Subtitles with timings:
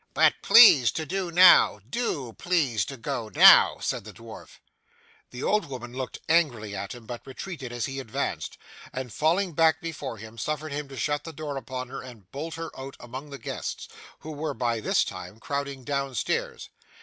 [0.15, 1.79] 'But please to do now.
[1.87, 4.57] Do please to go now,' said the dwarf.
[5.29, 8.57] The old woman looked angrily at him, but retreated as he advanced,
[8.91, 12.55] and falling back before him, suffered him to shut the door upon her and bolt
[12.55, 13.87] her out among the guests,
[14.21, 16.69] who were by this time crowding downstairs.